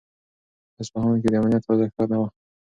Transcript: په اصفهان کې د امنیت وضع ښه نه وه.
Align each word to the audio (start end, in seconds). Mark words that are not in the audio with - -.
په 0.75 0.79
اصفهان 0.83 1.15
کې 1.21 1.29
د 1.31 1.35
امنیت 1.39 1.63
وضع 1.65 1.87
ښه 1.93 2.03
نه 2.11 2.17
وه. 2.19 2.27